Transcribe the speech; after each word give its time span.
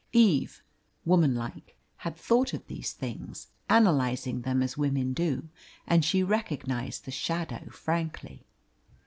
Eve, 0.13 0.63
womanlike, 1.05 1.77
had 1.97 2.17
thought 2.17 2.53
of 2.55 2.65
these 2.65 2.91
things, 2.91 3.49
analysing 3.69 4.41
them 4.41 4.63
as 4.63 4.75
women 4.75 5.13
do, 5.13 5.47
and 5.85 6.03
she 6.03 6.23
recognised 6.23 7.05
the 7.05 7.11
shadow 7.11 7.69
frankly. 7.69 8.43